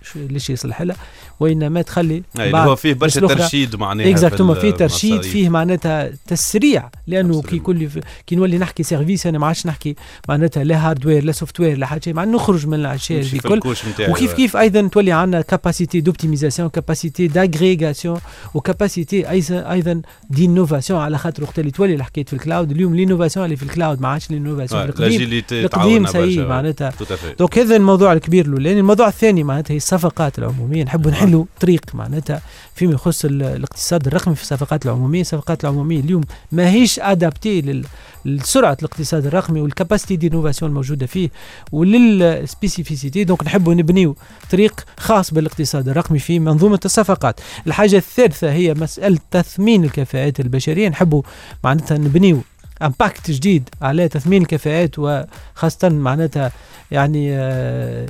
[0.02, 0.96] شو- ليش يصلح لها.
[1.41, 5.22] وإنما تخلي أي، اللي هو فيه برشا ترشيد معناها exactement في فيه ترشيد.
[5.22, 7.89] فيه معناتها تسريع لأنه كي كل
[8.26, 9.97] كي نولي نحكي service أنا ما عادش نحكي
[10.28, 13.49] معناتها لا hardware لا software لا حاجة شيء مع نخرج من الاشياء نمشي دي في
[13.49, 14.32] كل ال couches نتاعي، وكيف.
[14.32, 18.20] كيف أيضا تولي عندنا capacité d'optimisation capacité d'agrégation
[18.55, 22.95] و capacité أيضا أيضا d'innovation على خاطر وقت اللي تولي الحكاية في ال cloud اليوم
[22.94, 26.93] l'innovation اللي في ال cloud ما عادش l'innovation القديم القديم سيء معناتها.
[27.38, 28.80] donc هذا الموضوع الكبير الأولاني.
[28.80, 30.84] الموضوع الثاني معناتها هي الصفقات العمومية.
[30.84, 32.41] نحبوا نحلوا طريق معناتها
[32.74, 35.20] فيما يخص ال- الاقتصاد الرقمي في الصفقات العمومية.
[35.20, 36.22] الصفقات العمومية اليوم
[36.53, 37.82] ماهيش adaptées
[38.24, 41.29] لسرعة الاقتصاد الرقمي وال capacité d'innovation الموجودة فيه
[41.72, 44.16] ولل spécificités donc نحبوا نبنيو
[44.51, 47.41] طريق خاص بالاقتصاد الرقمي في منظومة الصفقات.
[47.66, 50.89] الحاجة الثالثة هي مسألة تثمين الكفاءات البشرية.
[50.89, 51.22] نحبوا
[51.64, 52.39] معناتها نبنيو
[52.83, 56.53] امباكت جديد على تثمين الكفاءات وخاصة معناتها
[56.91, 58.07] يعني آه،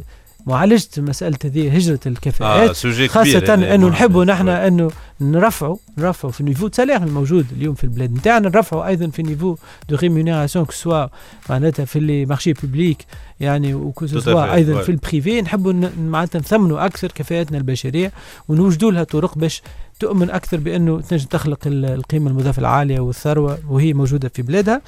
[0.46, 4.90] معالجة مسألة هذه هجرة الكفاءات آه، خاصة هذا، أنه نحبوا نحن أنه
[5.20, 6.68] نرفعوا نرفعوا في النيفو.
[6.72, 8.48] سالير الموجود اليوم في البلاد نتاعنا.
[8.48, 9.56] نرفعوا أيضا في النيفو
[9.88, 11.06] دو ريمونيراسيون كو سوا
[11.50, 13.04] معناتها في لي مارشي بوبليك
[13.40, 14.82] يعني وكو Tout à سوا fait, أيضا.
[14.82, 18.12] في البريفي نحبوا معناتها نثمنوا أكثر كفاءاتنا البشرية
[18.48, 19.62] ونوجدوا لها طرق باش
[20.00, 24.80] تؤمن أكثر بأنه تنجم تخلق ال- القيمة المضافة العالية والثروه وهي موجودة في بلادها.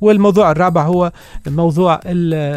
[0.00, 1.12] والموضوع الرابع هو
[1.46, 2.00] موضوع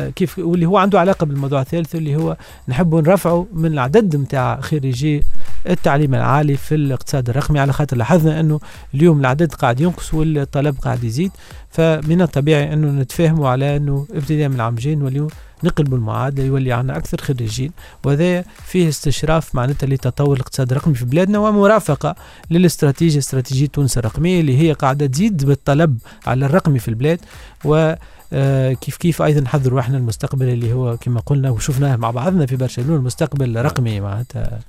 [0.10, 5.24] كيف واللي هو عنده علاقة بالموضوع الثالث اللي هو نحبوا نرفعوا من العدد نتاع خريجي
[5.68, 7.60] التعليم العالي في الاقتصاد الرقمي.
[7.60, 8.60] على خاطر لاحظنا أنه
[8.94, 11.32] اليوم العدد قاعد ينقص والطلب قاعد يزيد.
[11.70, 15.30] فمن الطبيعي أنه نتفاهموا على أنه ابتداء من العام الجاي نوليو
[15.64, 17.72] نقلبوا المعادلة يولي عندنا أكثر خريجين.
[18.04, 22.16] وهذا فيه استشراف معناتها لتطور الاقتصاد الرقمي في بلادنا ومرافقة
[22.52, 25.98] للاستراتيجية استراتيجية تونس الرقمية اللي هي قاعدة تزيد بالطلب
[26.28, 27.20] على الرقمي في البلاد.
[27.66, 27.94] و
[28.34, 32.56] آه، كيف كيف أيضا نحضروا إحنا المستقبل اللي هو كما قلنا وشفناه مع بعضنا في
[32.56, 34.60] برشلونة المستقبل رقمي معناتها.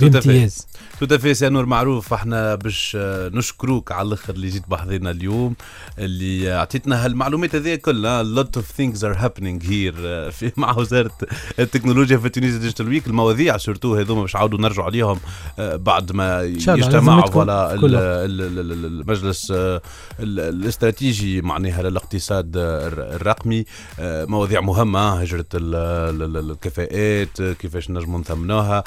[0.00, 0.66] بامتياز.
[1.00, 5.10] tout à fait سي أنور معروف إحنا باش آه، نشكروك على الأخر اللي جيت بحضرنا
[5.10, 5.54] اليوم
[5.98, 8.22] اللي آه، عطيتنا هالمعلومات هذه كلها
[8.56, 11.10] of things are happening here آه، في مع وزارة
[11.58, 15.20] التكنولوجيا في تونس Digital Week المواضيع surtout هذوما باش نعاودوا نرجعوا عليهم
[15.58, 17.20] آه، بعد ما يجتمعوا
[18.60, 19.82] ال- المجلس آه،
[20.20, 23.64] ال- الاستراتيجي معناها للاقتصاد الر- الرقمي.
[24.00, 25.74] مواضيع مهمة هجرة ال-
[26.22, 28.84] ال- ال- الكفاءات كيفاش نجموا نثمنوها.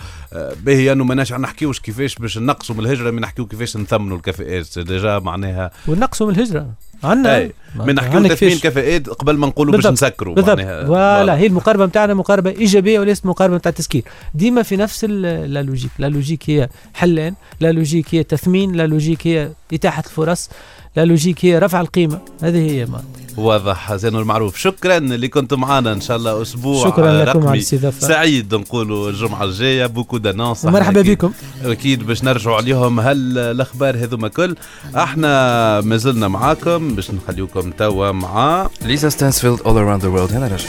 [0.64, 5.20] باهي انه ماناش نحكيوش كيفاش باش نقصوا من الهجرة من نحكيو كيفاش نثمنوا الكفاءات déjà
[5.20, 6.68] معناها ونقصوا من الهجره
[7.04, 7.50] عندنا.
[7.76, 8.58] من نحكيو تثمين.
[8.58, 9.88] كفاءات قبل ما نقولوا باش.
[9.88, 10.86] نسكروا بالضبط معناها.
[10.86, 15.92] voilà هي المقاربة نتاعنا مقاربة إيجابية وليست مقاربة نتاع تسكير ديما في نفس la logique
[16.00, 20.50] la logique هي حلان la logique هي تثمين la logique هي إتاحة الفرص
[20.98, 22.20] la logique هي رفع القيمة.
[22.42, 23.04] هذه هي ما.
[23.38, 24.58] واضح سي أنور معروف.
[24.58, 28.08] شكرا اللي كنتم معنا إن شاء الله أسبوع شكراً لكم على الاستضافة.
[28.08, 28.56] سعيد.
[28.56, 31.32] نقولوا الجمعة الجاية beaucoup d'annonces ومرحبا بكم.
[31.66, 34.56] أكيد باش نرجعوا عليهم هل الاخبار هذوما كل.
[34.96, 40.34] أحنا مازلنا معاكم باش نخليوكم توا مع ليزا ستانسفيلد All Around the World.
[40.34, 40.68] هنا رجع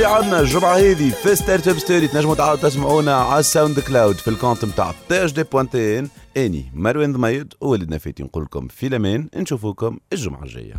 [0.00, 4.28] اللي عندنا الجمعة هذه في ستارت اب ستوري تنجموا تعاودوا تسمعونا على الساوند كلاود في
[4.28, 9.28] الكونت نتاع تي اش دي بوانتين أني مروان ضميد وولدنا فاتي نقول لكم في الأمان
[9.36, 10.74] نشوفوكم الجمعة الجاية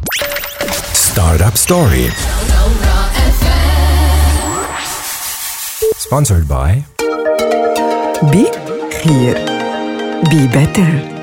[1.14, 2.08] Startup Story.
[6.08, 6.70] Sponsored by
[8.32, 8.44] Be
[9.02, 9.36] Clear.
[10.32, 11.21] Be better.